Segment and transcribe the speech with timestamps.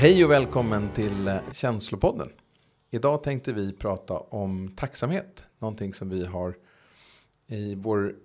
[0.00, 2.32] Hej och välkommen till eh, Känslopodden.
[2.90, 5.44] Idag tänkte vi prata om tacksamhet.
[5.58, 6.56] Någonting som vi har
[7.46, 8.16] i vår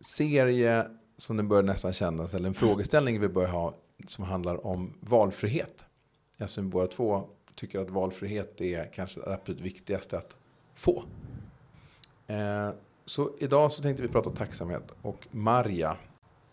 [0.00, 0.86] serie
[1.16, 3.74] som den bör nästan kännas, eller en frågeställning vi bör ha
[4.06, 5.86] som handlar om valfrihet.
[6.38, 10.36] Alltså båda två tycker att valfrihet är kanske det absolut viktigaste att
[10.74, 11.04] få.
[12.26, 12.70] Eh,
[13.06, 14.92] så idag så tänkte vi prata tacksamhet.
[15.02, 15.96] Och Marja,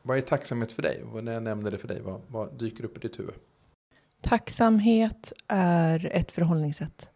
[0.01, 1.03] vad är tacksamhet för dig?
[1.21, 3.35] När jag nämner det för dig, vad, vad dyker upp i ditt huvud?
[4.21, 7.09] Tacksamhet är ett förhållningssätt.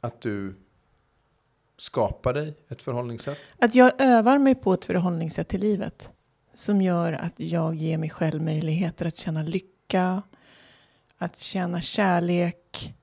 [0.00, 0.56] Att du
[1.76, 3.38] skapar dig ett förhållningssätt?
[3.58, 6.12] Att jag övar mig på ett förhållningssätt till livet.
[6.54, 10.22] Som gör att jag ger mig själv möjligheter att känna lycka.
[11.18, 12.94] Att känna kärlek.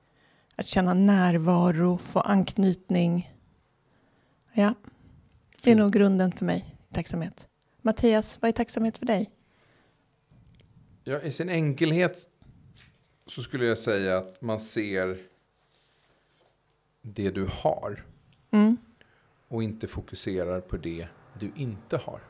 [0.56, 3.34] Att känna närvaro, få anknytning.
[4.52, 4.74] Ja,
[5.62, 7.46] det är nog grunden för mig, tacksamhet.
[7.82, 9.30] Mattias, vad är tacksamhet för dig?
[11.08, 12.28] Ja, I sin enkelhet
[13.26, 15.18] så skulle jag säga att man ser
[17.02, 18.04] det du har.
[18.50, 18.76] Mm.
[19.48, 22.20] Och inte fokuserar på det du inte har.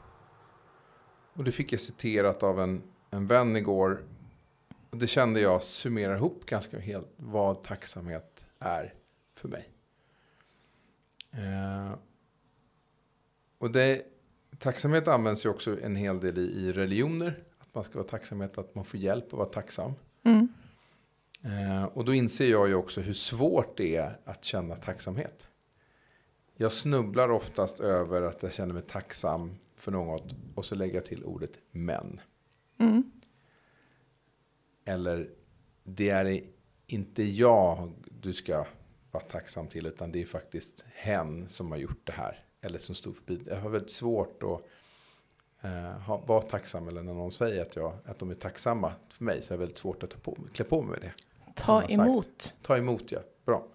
[1.32, 4.02] Och det fick jag citerat av en, en vän igår.
[4.90, 8.94] Och det kände jag summerar ihop ganska helt vad tacksamhet är
[9.34, 9.68] för mig.
[11.30, 11.98] Eh,
[13.58, 14.02] och det,
[14.58, 17.47] tacksamhet används ju också en hel del i, i religioner.
[17.68, 19.92] Att man ska vara tacksamhet, att man får hjälp att vara tacksam.
[20.22, 20.48] Mm.
[21.44, 25.48] Eh, och då inser jag ju också hur svårt det är att känna tacksamhet.
[26.56, 31.04] Jag snubblar oftast över att jag känner mig tacksam för något och så lägger jag
[31.04, 32.20] till ordet men.
[32.78, 33.12] Mm.
[34.84, 35.30] Eller
[35.84, 36.44] det är
[36.86, 38.66] inte jag du ska
[39.10, 42.44] vara tacksam till utan det är faktiskt hen som har gjort det här.
[42.60, 43.42] Eller som stod förbi.
[43.46, 44.66] Jag har väldigt svårt att
[45.62, 49.42] eh, vara tacksam eller när någon säger att, jag, att de är tacksamma för mig
[49.42, 51.12] så är det väldigt svårt att ta på, klä på mig det.
[51.54, 52.54] Ta emot.
[52.62, 53.66] Ta emot ja, bra.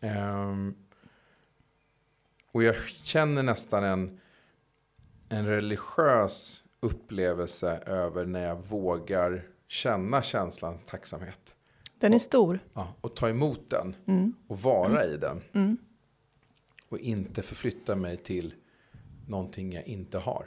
[0.00, 0.74] Um,
[2.52, 4.20] och jag känner nästan en,
[5.28, 11.54] en religiös upplevelse över när jag vågar känna känslan tacksamhet.
[11.98, 12.58] Den är stor.
[12.74, 14.34] Ja, och ta emot den Mm.
[14.48, 15.42] och vara i den.
[15.52, 15.76] Mm.
[16.88, 18.54] Och inte förflytta mig till
[19.26, 20.46] någonting jag inte har.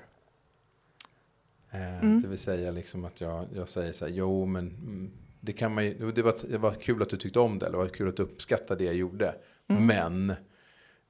[1.71, 2.21] Eh, Mm.
[2.21, 5.73] Det vill säga liksom att jag, jag säger så här, jo men mm, det kan
[5.73, 7.89] man ju, det var, det var kul att du tyckte om det, eller det var
[7.89, 9.35] kul att du uppskattade det jag gjorde.
[9.67, 9.85] Mm.
[9.85, 10.33] Men,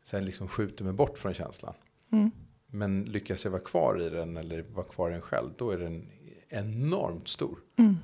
[0.03, 1.73] sen liksom skjuter mig bort från känslan.
[2.11, 2.31] Mm.
[2.67, 5.77] Men lyckas jag vara kvar i den eller vara kvar i den själv, då är
[5.77, 6.07] den
[6.49, 7.59] enormt stor.
[7.77, 7.97] Mm.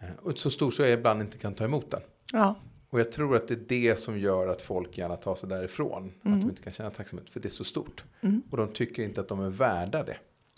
[0.00, 2.00] Eh, Och så stor så jag ibland inte kan ta emot den.
[2.32, 2.54] Ja.
[2.90, 6.12] Och jag tror att det är det som gör att folk gärna tar sig därifrån.
[6.20, 6.40] Att Mm.
[6.40, 8.04] de inte kan känna tacksamhet, för det är så stort.
[8.20, 8.42] Mm.
[8.50, 10.16] Och de tycker inte att de är värda det.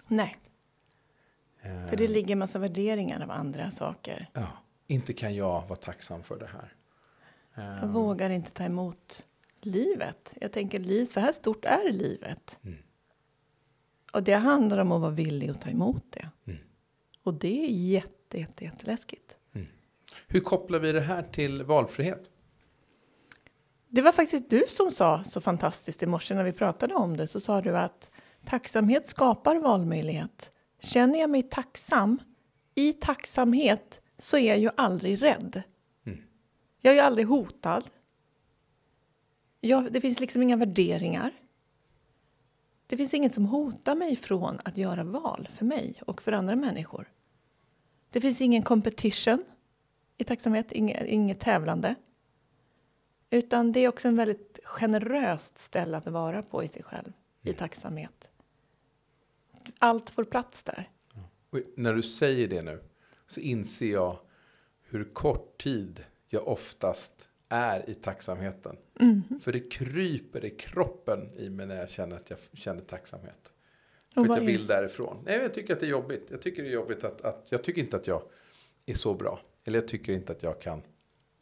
[0.08, 0.34] Nej,
[1.91, 4.31] för det ligger massa värderingar av andra saker.
[4.32, 4.47] ja,
[4.87, 6.72] inte kan jag vara tacksam för det här.
[7.56, 9.27] Eh, Jag vågar inte ta emot
[9.60, 10.34] livet.
[10.41, 12.59] Jag tänker, så här stort är livet.
[12.65, 12.78] Mm.
[14.12, 16.31] Och det handlar om att vara villig att ta emot det.
[16.47, 16.59] Mm.
[17.22, 19.37] Och det är jätte, jätte, jätteläskigt.
[20.28, 22.31] Hur kopplar vi det här till valfrihet?
[23.88, 27.27] Det var faktiskt du som sa så fantastiskt i morse när vi pratade om det.
[27.27, 28.10] Så sa du att
[28.44, 30.53] tacksamhet skapar valmöjlighet.
[30.86, 32.19] Känner jag mig tacksam,
[32.74, 35.62] i tacksamhet så är jag ju aldrig rädd.
[36.04, 36.22] Mm.
[36.80, 37.91] Jag är ju aldrig hotad.
[39.60, 41.32] Jag, det finns liksom inga värderingar.
[42.86, 46.56] Det finns inget som hotar mig från att göra val för mig och för andra
[46.56, 47.12] människor.
[48.10, 49.44] Det finns ingen competition
[50.16, 51.94] i tacksamhet, inget, inget tävlande.
[53.30, 57.12] Utan det är också en väldigt generöst ställe att vara på i sig själv,
[57.42, 58.30] i tacksamhet.
[59.78, 60.91] Allt får plats där.
[61.51, 62.83] Och när du säger det nu
[63.27, 64.18] så inser jag
[64.83, 68.77] hur kort tid jag oftast är i tacksamheten.
[69.41, 73.53] För det kryper i kroppen i mig när jag känner att jag känner tacksamhet.
[74.15, 75.22] För att jag vill därifrån.
[75.24, 76.27] Nej, jag tycker att det är jobbigt.
[76.30, 78.22] Jag tycker det är jobbigt att, att jag tycker inte att jag
[78.86, 79.41] är så bra.
[79.65, 80.83] Eller jag tycker inte att jag kan.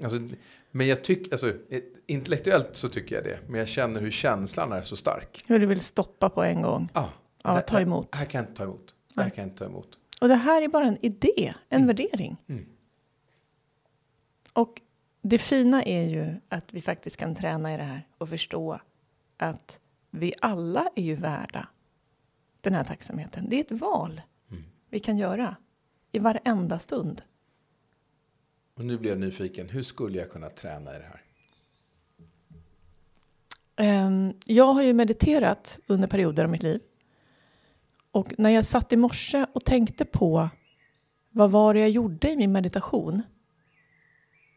[0.03, 0.19] Alltså,
[0.71, 3.39] men jag tycker, alltså, eh, intellektuellt så tycker jag det.
[3.49, 5.45] Men jag känner hur känslan är så stark.
[5.47, 6.89] Hur du vill stoppa på en gång.
[6.93, 7.09] Ah,
[7.45, 8.13] Ja, ta emot.
[8.13, 8.95] Det här kan jag inte ta emot.
[9.15, 9.99] Det här kan jag inte ta emot.
[10.21, 12.37] Och det här är bara en idé, en värdering.
[12.47, 12.67] Mm.
[14.53, 14.81] Och
[15.23, 18.81] det fina är ju att vi faktiskt kan träna i det här och förstå
[19.37, 19.81] att
[20.11, 21.69] vi alla är ju värda
[22.61, 23.49] den här tacksamheten.
[23.49, 24.21] Det är ett val
[24.51, 24.65] Mm.
[24.89, 25.57] vi kan göra
[26.13, 27.23] i varenda stund.
[28.75, 29.69] Och nu blir jag nyfiken.
[29.69, 31.21] Hur skulle jag kunna träna i det här?
[33.77, 36.81] Ehm, Jag har ju mediterat under perioder av mitt liv.
[38.15, 40.49] Och när jag satt i morse och tänkte på
[41.31, 43.23] vad var det jag gjorde i min meditation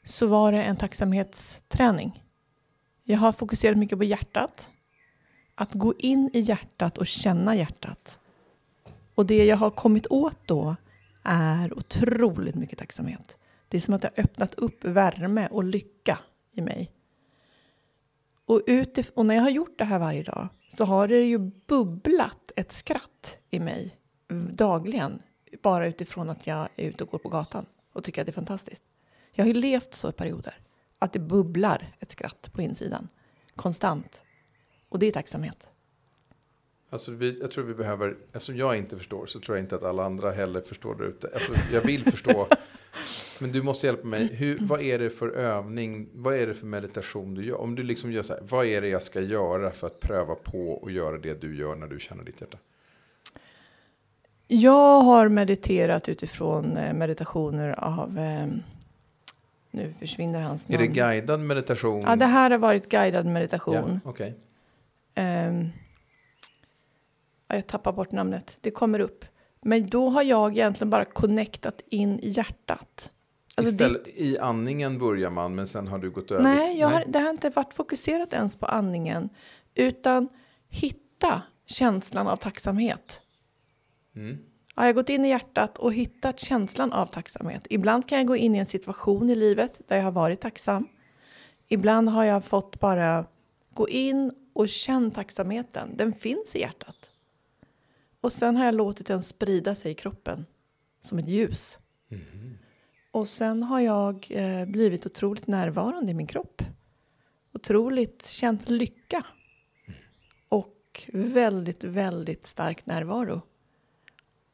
[0.06, 2.24] så var det en tacksamhetsträning.
[3.04, 4.70] Jag har fokuserat mycket på hjärtat.
[5.56, 8.20] Att gå in i hjärtat och känna hjärtat.
[9.16, 10.76] Och det jag har kommit åt då
[11.24, 13.38] är otroligt mycket tacksamhet.
[13.68, 16.20] Det är som att det har öppnat upp värme och lycka
[16.52, 16.92] i mig.
[18.46, 21.38] Och, utif- och när jag har gjort det här varje dag så har det ju
[21.38, 23.98] bubblat ett skratt i mig
[24.52, 25.22] dagligen.
[25.62, 28.34] Bara utifrån att jag är ute och går på gatan och tycker att det är
[28.34, 28.84] fantastiskt.
[29.32, 30.60] Jag har ju levt så i perioder.
[31.00, 33.08] Att det bubblar ett skratt på insidan.
[33.56, 34.24] Konstant.
[34.90, 35.70] Och det är tacksamhet.
[36.90, 39.84] Alltså vi, jag tror vi behöver, eftersom jag inte förstår så tror jag inte att
[39.84, 41.30] alla andra heller förstår där ute.
[41.34, 42.48] Alltså jag vill förstå,
[43.42, 44.36] men du måste hjälpa mig.
[44.36, 47.62] Hur, vad är det för övning, vad är det för meditation du gör?
[47.62, 50.36] Om du liksom gör så här, vad är det jag ska göra för att pröva
[50.36, 52.58] på och göra det du gör när du känner ditt hjärta?
[54.48, 58.20] Jag har mediterat utifrån eh, meditationer av...
[58.20, 58.48] Eh,
[59.72, 60.82] nu försvinner hans Är namn.
[60.82, 62.02] det guidad meditation?
[62.02, 64.02] Ja, det här har varit guidad meditation.
[64.04, 64.36] Ja, okej.
[65.16, 65.70] Ehm,
[67.48, 68.58] ja, jag tappar bort namnet.
[68.62, 69.26] Det kommer upp.
[69.62, 73.12] Men då har jag egentligen bara connectat in i hjärtat.
[73.58, 76.44] Alltså Istället, I andningen börjar man, men sen har du gått det, över.
[76.44, 79.30] nej, jag har, det har inte varit fokuserat ens på andningen.
[79.76, 80.30] Utan
[80.70, 83.22] hitta känslan av tacksamhet.
[84.16, 84.38] Mm.
[84.76, 87.68] Har jag gått in i hjärtat och hittat känslan av tacksamhet.
[87.70, 90.88] Ibland kan jag gå in i en situation i livet där jag har varit tacksam.
[91.68, 93.26] Ibland har jag fått bara
[93.74, 95.98] gå in och känna tacksamheten.
[95.98, 97.12] Den finns i hjärtat.
[98.22, 100.46] Och sen har jag låtit den sprida sig i kroppen
[101.02, 101.80] som ett ljus.
[103.18, 106.62] Och sen har jag eh, blivit otroligt närvarande i min kropp.
[107.54, 109.26] Otroligt känt lycka.
[110.50, 113.42] Och väldigt, väldigt stark närvaro.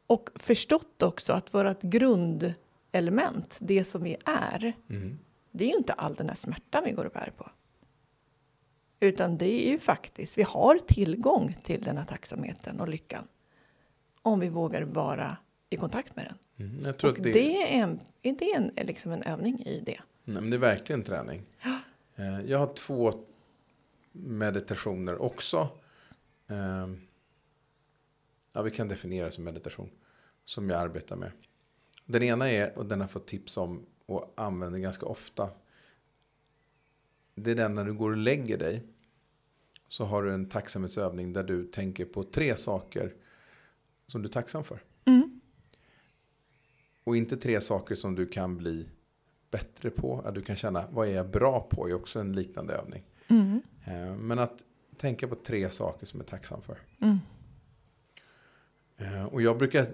[0.07, 5.19] Och förstått också att vårt grundelement, det som vi är, Mm.
[5.51, 7.49] det är ju inte all den här smärtan vi går och bär på.
[8.99, 13.27] Utan det är ju faktiskt, vi har tillgång till den här tacksamheten och lyckan.
[14.21, 15.37] Om vi vågar vara
[15.73, 16.67] i kontakt med den.
[16.69, 16.85] Mm.
[16.85, 19.79] Jag tror Och att det, det, är, en, är det en, liksom en övning i
[19.85, 19.99] det.
[20.23, 21.43] nej, men det är verkligen träning.
[22.15, 23.13] Eh, Jag har två
[24.11, 25.69] meditationer också.
[26.47, 26.87] Eh,
[28.55, 29.89] Ja, vi kan definiera som meditation.
[30.45, 31.31] Som jag arbetar med.
[32.05, 35.49] Den ena är, och den har fått tips om och använder ganska ofta.
[37.35, 38.83] Det är den när du går och lägger dig.
[39.87, 43.13] Så har du en tacksamhetsövning där du tänker på tre saker
[44.07, 44.79] som du är tacksam för.
[47.03, 48.89] Och inte tre saker som du kan bli
[49.51, 50.21] bättre på.
[50.25, 51.89] Att du kan känna, vad är jag bra på?
[51.89, 53.03] är också en liknande övning.
[53.27, 53.61] Mm.
[53.85, 54.63] Eh, Men att
[54.97, 56.77] tänka på tre saker som jag är tacksam för.
[57.01, 57.17] Mm.
[58.97, 59.85] Eh, Och jag brukar,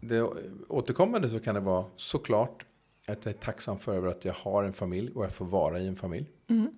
[0.00, 0.22] det
[0.68, 2.66] återkommande så kan det vara såklart
[3.06, 5.86] att jag är tacksam för att jag har en familj och jag får vara i
[5.88, 6.30] en familj.
[6.48, 6.70] Mm.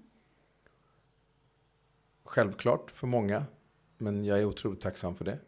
[2.24, 3.44] Självklart för många,
[3.98, 5.38] men jag är otroligt tacksam för det.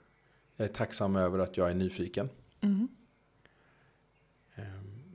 [0.56, 2.28] Jag är tacksam över att jag är nyfiken.
[2.60, 2.88] Mm.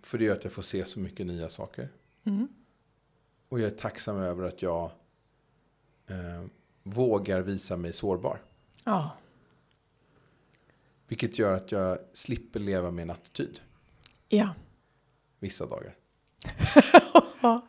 [0.02, 1.90] För det gör att jag får se så mycket nya saker.
[2.24, 2.48] Mm.
[3.50, 4.92] Och jag är tacksam över att jag
[6.08, 6.44] eh,
[6.84, 8.42] vågar visa mig sårbar.
[8.84, 9.12] Ja.
[11.08, 13.62] Vilket gör att jag slipper leva med en attityd
[14.30, 14.50] Ja.
[15.40, 15.96] vissa dagar.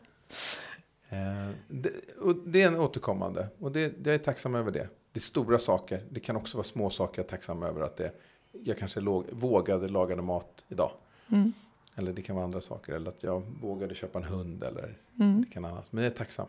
[1.09, 3.47] Eh, det, och det är en återkommande.
[3.59, 4.89] Och det jag är tacksam över det.
[5.11, 6.03] Det är stora saker.
[6.11, 7.81] Det kan också vara små saker jag är tacksam över.
[7.81, 8.11] Att det,
[8.51, 10.91] jag kanske låg, vågade laga mat idag.
[11.31, 11.53] Mm.
[11.95, 12.93] Eller det kan vara andra saker.
[12.93, 14.63] Eller att jag vågade köpa en hund.
[14.63, 15.41] Eller Mm.
[15.41, 15.91] det kan annat.
[15.91, 16.47] Men jag är tacksam.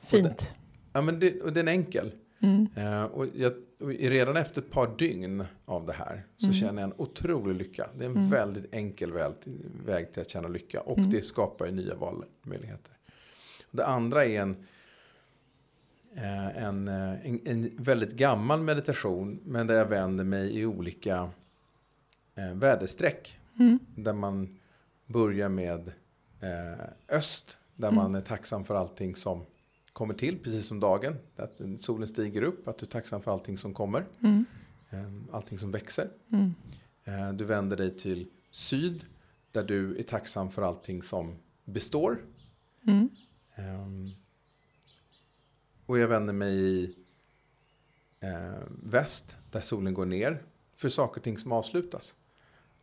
[0.00, 0.54] Fint.
[0.92, 2.12] Ja, men det, och den är enkel.
[2.40, 2.66] Mm.
[2.76, 6.54] Eh, och jag, och redan efter ett par dygn av det här så Mm.
[6.54, 7.88] känner jag en otrolig lycka.
[7.98, 8.30] Det är en Mm.
[8.30, 9.32] väldigt enkel väg,
[9.86, 10.80] väg till att känna lycka.
[10.80, 11.10] Och Mm.
[11.10, 12.92] det skapar ju nya valmöjligheter.
[13.70, 14.56] Och det andra är en,
[16.14, 19.40] eh, en, eh, en, en väldigt gammal meditation.
[19.44, 21.30] Men där jag vänder mig i olika
[22.34, 23.38] eh, väderstreck.
[23.58, 23.78] Mm.
[23.94, 24.58] Där man
[25.06, 25.92] börjar med
[26.40, 27.58] eh, öst.
[27.74, 27.96] Där Mm.
[28.02, 29.46] man är tacksam för allting som
[29.92, 31.16] kommer till, precis som dagen.
[31.36, 34.06] Att solen stiger upp, att du är tacksam för allting som kommer.
[34.22, 34.44] Mm.
[34.90, 36.10] eh, Allting som växer.
[36.32, 36.54] Mm.
[37.04, 39.06] Eh, Du vänder dig till syd,
[39.52, 42.24] där du är tacksam för allting som består.
[42.86, 43.08] Mm.
[43.54, 44.10] Ehm,
[45.86, 46.94] och jag vänder mig i
[48.20, 50.42] eh, väst, där solen går ner,
[50.74, 52.14] för saker och ting som avslutas.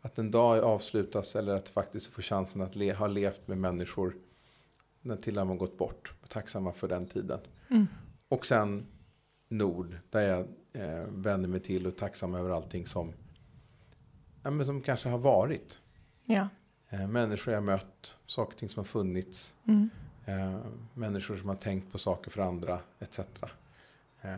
[0.05, 4.15] Att en dag avslutas eller att faktiskt få chansen att le, ha levt med människor
[5.01, 6.13] när till och med gått bort.
[6.27, 7.39] Tacksamma för den tiden.
[7.69, 7.88] Mm.
[8.27, 8.86] Och sen
[9.48, 13.13] nord, där jag eh, vänder mig till och är tacksam över allting som,
[14.43, 15.79] ja, men som kanske har varit.
[16.25, 16.48] Ja.
[16.89, 19.53] Eh, människor jag mött, saker och ting som har funnits.
[19.67, 19.89] Mm.
[20.25, 20.60] Eh,
[20.93, 23.19] människor som har tänkt på saker för andra, etc.
[24.22, 24.38] Eh,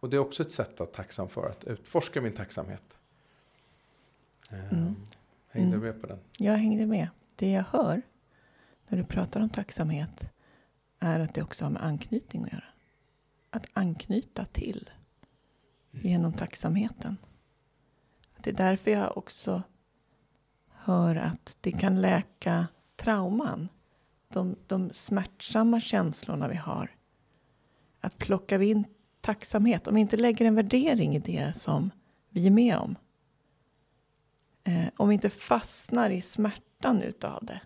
[0.00, 2.97] och det är också ett sätt att tacksam för, att utforska min tacksamhet.
[4.48, 4.96] Eh, Mm.
[5.50, 5.80] Hängde Mm.
[5.80, 6.18] du med på den?
[6.38, 7.08] Jag hängde med.
[7.36, 8.02] Det jag hör
[8.88, 10.30] när du pratar om tacksamhet
[10.98, 12.64] är att det också har med anknytning att göra.
[13.50, 14.90] Att anknyta till
[15.90, 17.16] genom tacksamheten.
[18.38, 19.62] Det är därför jag också
[20.72, 23.68] hör att det kan läka trauman.
[24.28, 26.90] De, de smärtsamma känslorna vi har.
[28.00, 28.84] Att plockar vi in
[29.20, 31.90] tacksamhet, om vi inte lägger en värdering i det som
[32.30, 32.96] vi är med om.
[34.68, 37.60] Eh, om vi inte fastnar i smärtan utav det.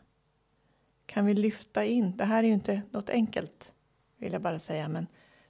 [1.07, 3.73] Kan vi lyfta in, det här är ju inte något enkelt
[4.17, 5.07] vill jag bara säga, men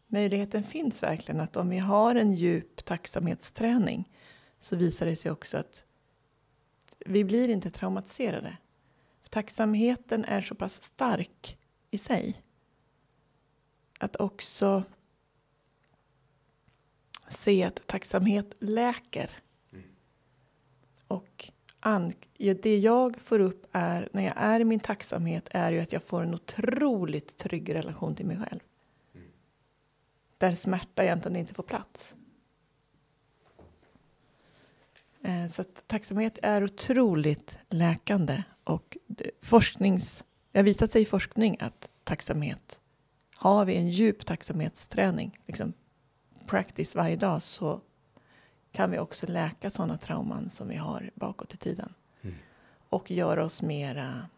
[0.06, 4.10] möjligheten finns verkligen att om vi har en djup tacksamhetsträning
[4.58, 5.84] så visar det sig också att
[7.06, 8.56] vi blir inte traumatiserade.
[9.30, 11.58] Tacksamheten är så pass stark
[11.90, 12.42] i sig
[13.98, 14.82] att också
[17.28, 19.30] se att tacksamhet läker.
[21.12, 21.50] Och
[21.80, 22.12] an,
[22.62, 26.02] det jag får upp är, när jag är i min tacksamhet är ju att jag
[26.02, 28.60] får en otroligt trygg relation till mig själv.
[30.38, 32.14] Där smärta egentligen inte får plats.
[35.22, 38.42] Eh, Så att tacksamhet är otroligt läkande.
[38.64, 42.80] Och det- forsknings, det har visat sig i forskning att tacksamhet,
[43.34, 45.72] har vi en djup tacksamhetsträning, liksom
[46.46, 47.80] practice varje dag, så
[48.72, 51.94] kan vi också läka sådana trauman som vi har bakåt i tiden.
[52.22, 52.36] Mm.
[52.88, 54.28] Och göra oss mera,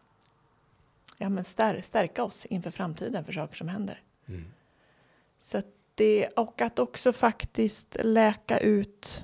[1.17, 4.01] ja men stär, stärka oss inför framtiden för saker som händer.
[4.25, 4.45] Mm.
[5.39, 5.65] Så att
[5.95, 9.23] det, och att också faktiskt läka ut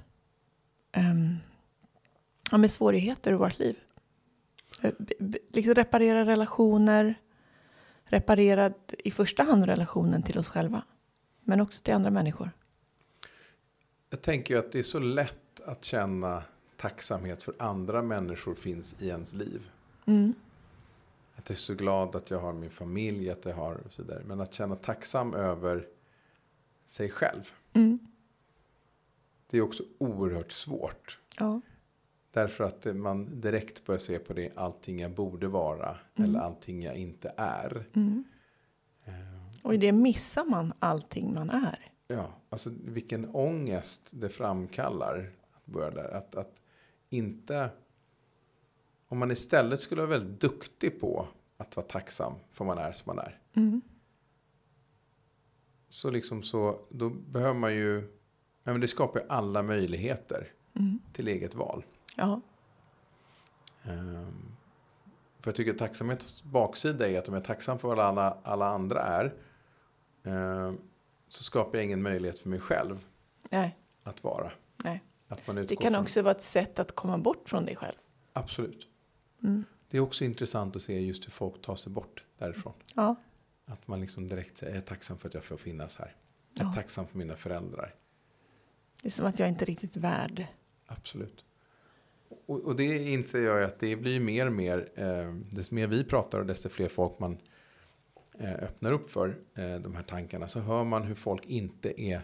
[0.98, 1.38] um,
[2.52, 3.80] ja, med svårigheter i vårt liv.
[4.82, 7.16] Eh, b- b- Liksom reparera relationer,
[8.06, 10.84] reparera i första hand relationen till oss själva.
[11.44, 12.52] Men också till andra människor.
[14.14, 16.44] Jag tänker ju att det är så lätt att känna
[16.78, 19.70] tacksamhet för andra människor finns i ens liv.
[20.06, 20.34] Mm.
[21.36, 24.02] Att jag är så glad att jag har min familj, att jag har och så
[24.04, 24.24] vidare.
[24.26, 25.88] Men att känna tacksam över
[26.86, 27.52] sig själv.
[27.74, 28.00] Mm.
[29.50, 31.20] Det är också oerhört svårt.
[31.38, 31.62] Ja.
[32.32, 35.98] Därför att man direkt börjar se på det allting jag borde vara.
[36.16, 36.30] Mm.
[36.30, 37.86] Eller allting jag inte är.
[37.94, 38.24] Mm.
[39.06, 39.14] Eh,
[39.64, 41.92] Och i det missar man allting man är.
[42.08, 45.32] Ja, alltså vilken ångest det framkallar.
[45.54, 46.12] Att börja där.
[46.12, 46.62] Att, att
[47.10, 47.70] inte...
[49.08, 51.28] Om man istället skulle vara väldigt duktig på
[51.58, 53.40] att vara tacksam för man är som man är.
[53.54, 53.82] Mm.
[55.90, 58.18] Så liksom så, då behöver man ju...
[58.64, 61.00] Ja, men det skapar ju alla möjligheter Mm.
[61.14, 61.84] till eget val.
[62.16, 62.42] Ja.
[63.84, 64.56] Ehm,
[65.40, 68.38] för jag tycker att tacksamhetens baksida är att om jag är tacksam för vad alla,
[68.44, 69.34] alla andra är.
[70.24, 70.78] ehm,
[71.32, 73.06] så skapar jag ingen möjlighet för mig själv
[73.50, 73.78] Nej.
[74.04, 74.52] att vara.
[74.84, 75.04] Nej.
[75.28, 77.96] Att man Det kan från, också vara ett sätt att komma bort från dig själv.
[78.34, 78.88] Absolut.
[79.44, 79.64] Mm.
[79.90, 82.74] Det är också intressant att se just hur folk tar sig bort därifrån.
[82.96, 83.16] Ja.
[83.66, 86.16] Att man liksom direkt säger, jag är tacksam för att jag får finnas här.
[86.54, 86.74] Jag är Ja.
[86.74, 87.96] tacksam för mina föräldrar.
[89.02, 90.46] Det är som att jag inte är riktigt värd.
[90.86, 91.46] Absolut.
[92.46, 96.04] Och, och det inser jag att det blir mer och mer, eh, desto mer vi
[96.04, 97.38] pratar och desto fler folk man
[98.48, 102.22] öppnar upp för eh, de här tankarna så hör man hur folk inte är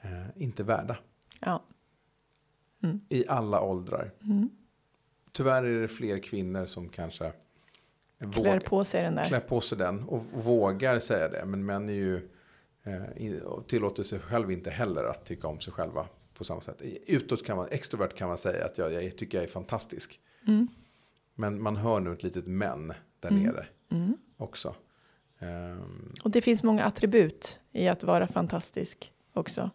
[0.00, 0.96] eh, inte värda.
[1.40, 1.62] Ja.
[2.82, 3.00] Mm.
[3.08, 4.10] I alla åldrar.
[4.22, 4.50] Mm.
[5.32, 7.32] Tyvärr är det fler kvinnor som kanske
[8.18, 9.24] Klär vågar, på sig den där.
[9.24, 11.44] klär på sig den och vågar säga det.
[11.46, 12.28] Men män är ju
[12.82, 16.82] eh, tillåter sig själv inte heller att tycka om sig själva på samma sätt.
[17.06, 20.20] Utåt kan man, extrovert kan man säga att jag, jag tycker jag är fantastisk.
[20.46, 20.68] Mm.
[21.34, 22.88] Men man hör nu ett litet men
[23.20, 23.42] där Mm.
[23.42, 24.16] nere Mm.
[24.36, 24.74] också.
[25.38, 29.70] Ehm, Och det finns många attribut i att vara fantastisk också.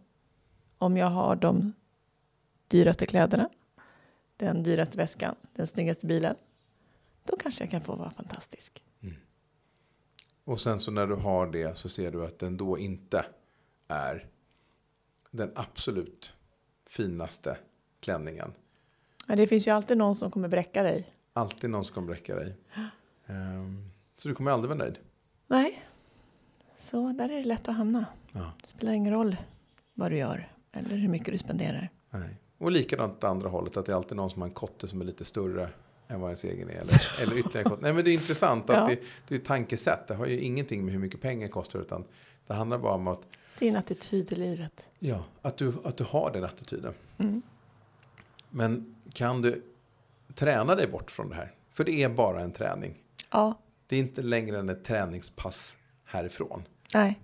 [0.78, 1.74] Om jag har de
[2.68, 3.50] dyraste kläderna,
[4.38, 6.36] den dyraste väskan, den snyggaste bilen.
[7.24, 8.84] Då kanske jag kan få vara fantastisk.
[10.44, 13.26] och sen så när du har det så ser du att den då inte
[13.88, 14.28] är
[15.32, 16.34] den absolut
[16.88, 17.58] finaste
[18.00, 18.54] klänningen.
[19.28, 21.14] Ja, det finns ju alltid någon som kommer bräcka dig.
[21.34, 22.56] Alltid någon som kommer bräcka dig.
[23.26, 25.00] Ehm, så du kommer aldrig vara nöjd.
[25.48, 25.84] Nej,
[26.78, 28.06] så där är det lätt att hamna.
[28.32, 28.52] Ja.
[28.62, 29.36] Det spelar ingen roll
[29.94, 31.90] vad du gör eller hur mycket du spenderar.
[32.10, 32.30] Nej.
[32.58, 35.02] Och likadant åt andra hållet, att det är alltid någon som har en kotte som
[35.02, 35.70] är lite större
[36.08, 36.74] än vad ens egen är.
[36.74, 37.82] Eller, eller ytterligare kotte.
[37.82, 38.88] Nej men det är intressant att Ja.
[38.88, 40.08] det, det är tankesätt.
[40.08, 42.04] Det har ju ingenting med hur mycket pengar kostar utan
[42.48, 44.88] det handlar bara om att, Det är en attityd i livet.
[45.00, 46.94] ja, att, du, att du har den attityden.
[47.18, 47.42] Mm.
[48.50, 49.64] Men kan du
[50.36, 51.52] träna dig bort från det här?
[51.72, 53.04] För det är bara en träning.
[53.32, 53.54] Ja,
[53.94, 56.64] Det är inte längre än ett träningspass härifrån.
[56.94, 57.20] nej,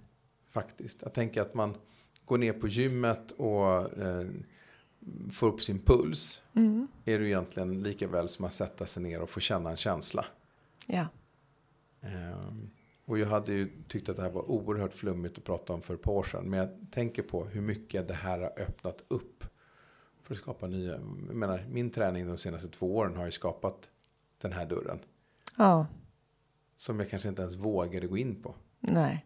[0.49, 1.01] Faktiskt.
[1.01, 1.75] Jag tänker att man
[2.25, 4.27] går ner på gymmet och eh,
[5.31, 6.41] får upp sin puls.
[6.53, 6.87] mm.
[7.05, 10.25] Är det egentligen lika väl som att sätta sig ner och få känna en känsla.
[10.85, 11.07] ja,
[12.01, 12.69] Ehm,
[13.05, 15.93] och jag hade ju tyckt att det här var oerhört flummigt att prata om för
[15.93, 16.49] ett par år sedan.
[16.49, 19.43] Men jag tänker på hur mycket det här har öppnat upp.
[20.23, 20.91] För att skapa nya.
[21.27, 23.89] Jag menar, min träning de senaste två åren har ju skapat
[24.41, 24.99] den här dörren.
[25.57, 25.87] ja,
[26.79, 28.55] Som jag kanske inte ens vågade gå in på.
[28.79, 29.25] nej.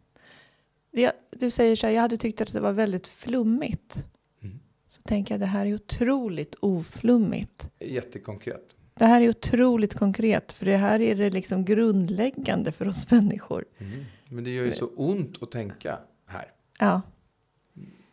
[0.92, 4.06] Det, du säger så här, jag hade tyckt att det var väldigt flummigt.
[4.42, 4.60] Mm.
[4.88, 7.70] Så tänker jag, det här är otroligt oflummigt.
[7.80, 8.76] Jättekonkret.
[8.94, 13.66] Det här är otroligt konkret, för det här är det liksom grundläggande för oss människor.
[13.78, 14.06] Mm.
[14.30, 16.52] Men det gör ju så ont att tänka här.
[16.80, 17.02] Ja,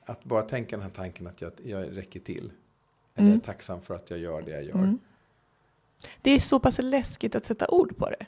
[0.05, 2.39] Att bara tänka den här tanken att jag, jag räcker till.
[3.15, 3.31] Eller Mm.
[3.31, 4.75] jag är tacksam för att jag gör det jag gör.
[4.75, 4.99] mm.
[6.23, 8.27] Det är så pass läskigt att sätta ord på det.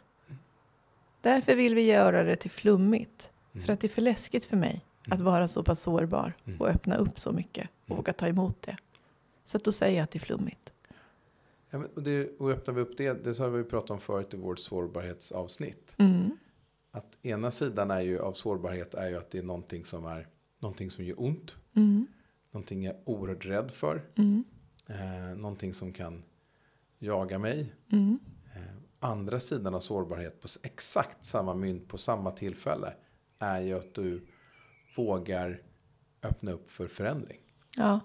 [1.23, 3.31] Därför vill vi göra det till flummigt.
[3.55, 3.67] Mm.
[3.67, 5.25] För att det är för läskigt för mig att Mm.
[5.25, 6.61] vara så pass sårbar Mm.
[6.61, 7.97] och öppna upp så mycket och Mm.
[7.97, 8.77] våga ta emot det.
[9.45, 10.73] Så att då säger jag att det är flummigt.
[11.71, 14.35] Ja, men, och, det, och öppnar vi upp det, det har vi pratat om förut
[14.35, 15.95] i vårt sårbarhetsavsnitt.
[15.99, 16.37] Mm.
[16.91, 20.29] Att ena sidan är ju, av sårbarhet är ju att det är någonting som är
[20.59, 21.57] någonting som gör ont.
[21.77, 22.07] Mm.
[22.51, 24.03] Någonting jag är oerhört rädd för.
[24.15, 24.45] Mm.
[24.87, 26.23] Eh, någonting som kan
[26.99, 27.73] jaga mig.
[27.93, 28.19] Mm.
[29.05, 32.93] Andra sidan av sårbarhet på exakt samma mynt på samma tillfälle
[33.39, 34.27] är ju att du
[34.97, 35.61] vågar
[36.23, 37.41] öppna upp för förändring.
[37.77, 38.01] Ja.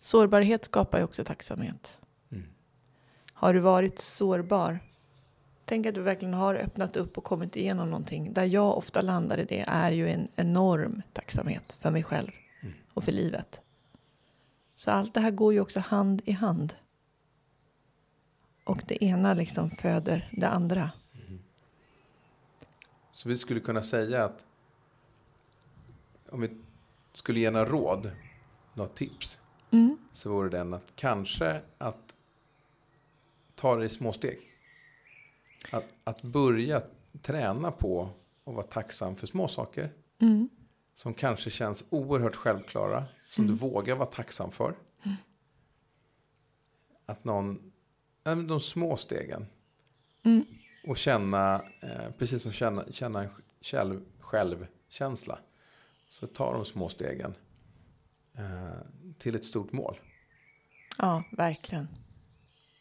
[0.00, 1.98] Sårbarhet skapar ju också tacksamhet.
[2.32, 2.44] Mm.
[3.32, 4.78] Har du varit sårbar?
[5.64, 8.32] Tänk att du verkligen har öppnat upp och kommit igenom någonting.
[8.32, 12.74] Där jag ofta landar i det är ju en enorm tacksamhet för mig själv Mm.
[12.94, 13.60] och för livet.
[14.74, 16.74] Så allt det här går ju också hand i hand.
[18.64, 20.90] Och det ena liksom föder det andra.
[23.12, 24.46] Så vi skulle kunna säga att
[26.30, 26.48] om vi
[27.14, 28.10] skulle ge några råd,
[28.74, 29.98] några tips, Mm.
[30.12, 32.14] så vore den att kanske att
[33.54, 34.38] ta det i små steg.
[35.72, 36.82] Att, att börja
[37.22, 38.08] träna på
[38.44, 40.48] att vara tacksam för små saker Mm.
[40.94, 43.56] som kanske känns oerhört självklara, som Mm.
[43.56, 44.74] du vågar vara tacksam för.
[47.06, 47.72] Att någon,
[48.24, 49.46] de små stegen.
[50.22, 50.44] Mm.
[50.86, 55.38] Och känna, eh, precis som känna, känna en själv, självkänsla.
[56.10, 57.34] Så ta de små stegen
[58.34, 58.78] eh,
[59.18, 60.00] till ett stort mål.
[60.98, 61.88] Ja, verkligen.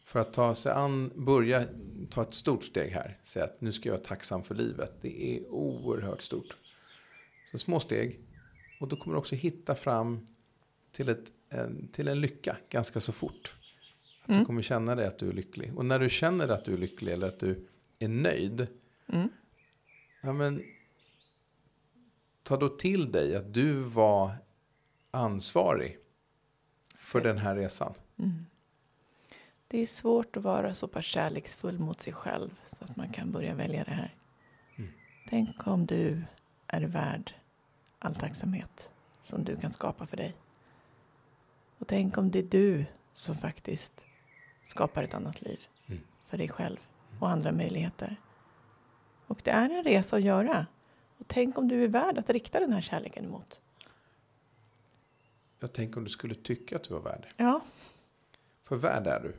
[0.06, 1.66] För att ta sig an, börja
[2.10, 3.20] ta ett stort steg här.
[3.24, 4.92] Säga att nu ska jag vara tacksam för livet.
[5.02, 6.58] Det är oerhört stort.
[7.52, 8.20] Så små steg.
[8.80, 10.28] Och då kommer du också hitta fram
[10.92, 11.32] till, ett,
[11.92, 13.54] till en lycka ganska så fort.
[14.24, 14.46] Att du Mm.
[14.46, 15.78] kommer känna dig att du är lycklig.
[15.78, 17.68] Och när du känner att du är lycklig eller att du
[18.00, 18.68] är nöjd.
[19.08, 19.30] Mm.
[20.22, 20.64] Ja men.
[22.44, 24.32] Ta då till dig att du var
[25.12, 25.98] ansvarig.
[26.96, 27.94] För den här resan.
[28.18, 28.46] Mm.
[29.68, 33.32] Det är svårt att vara så pass kärleksfull mot sig själv så att man kan
[33.32, 34.16] börja välja det här.
[34.76, 34.92] Mm.
[35.30, 36.24] Tänk om du
[36.68, 37.34] är värd
[38.00, 38.90] all tacksamhet
[39.24, 40.36] som du kan skapa för dig.
[41.78, 44.06] Och tänk om det är du som faktiskt
[44.74, 46.02] skapar ett annat liv Mm.
[46.26, 46.78] för dig själv
[47.20, 48.16] och andra möjligheter.
[49.28, 50.68] Och det är en resa att göra.
[51.18, 53.60] Och tänk om du är värd att rikta den här kärleken emot.
[55.60, 57.28] Jag tänker om du skulle tycka att du var värd.
[57.38, 57.62] Ja,
[58.64, 59.36] För värd är du.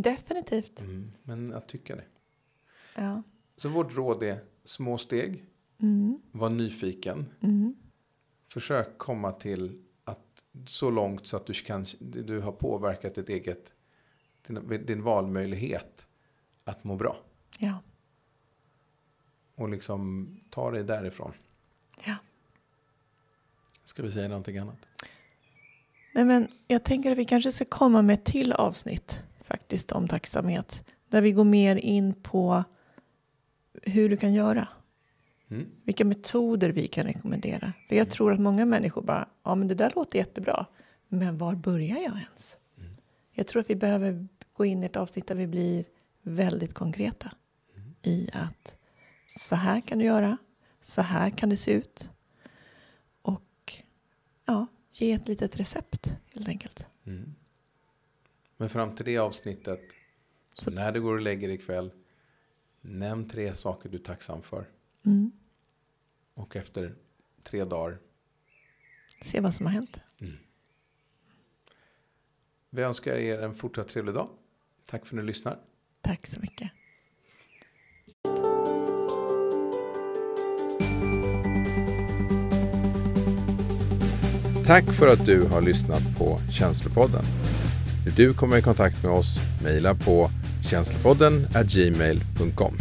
[0.00, 0.80] definitivt.
[0.80, 2.04] Mm, men att tycka det.
[2.94, 3.22] Ja.
[3.56, 5.44] Så vårt råd är små steg.
[5.78, 6.20] Mm.
[6.32, 7.26] Var nyfiken.
[7.40, 7.74] Mm.
[8.48, 13.72] Försök komma till att så långt så att du, kan, du har påverkat ditt eget,
[14.46, 16.06] din, din valmöjlighet
[16.64, 17.16] att må bra.
[17.58, 17.78] Ja.
[19.54, 21.32] Och liksom ta dig därifrån.
[22.04, 22.16] Ja.
[23.84, 24.86] Ska vi säga någonting annat?
[26.14, 30.08] Nej, men jag tänker att vi kanske ska komma med ett till avsnitt faktiskt om
[30.08, 30.84] tacksamhet.
[31.08, 32.64] Där vi går mer in på
[33.82, 34.68] hur du kan göra.
[35.48, 35.66] Mm.
[35.82, 37.72] Vilka metoder vi kan rekommendera.
[37.88, 40.66] För jag tror att många människor bara, ja men det där låter jättebra.
[41.08, 42.56] Men var börjar jag ens?
[42.78, 42.96] Mm.
[43.32, 45.84] Jag tror att vi behöver gå in i ett avsnitt där vi blir
[46.22, 47.32] väldigt konkreta.
[48.02, 48.76] I att
[49.36, 50.38] Så här kan du göra.
[50.80, 52.10] Så här kan det se ut.
[53.22, 53.82] Och
[54.44, 56.86] ja, ge ett litet recept helt enkelt.
[57.04, 57.34] Mm.
[58.56, 59.80] Men fram till det avsnittet,
[60.58, 61.90] så när du går och lägger dig ikväll,
[62.80, 64.68] nämn tre saker du är tacksam för.
[65.06, 65.32] Mm.
[66.34, 66.94] Och efter
[67.42, 67.98] tre dagar,
[69.22, 70.00] Se vad som har hänt.
[72.70, 74.28] vi önskar er en fortsatt trevlig dag.
[74.90, 75.58] Tack för att ni lyssnar.
[76.02, 76.70] Tack så mycket.
[84.66, 87.24] Tack för att du har lyssnat på Känslopodden.
[88.04, 90.30] Vill du komma i kontakt med oss, mejla på
[90.70, 92.78] känslopodden gmail.com.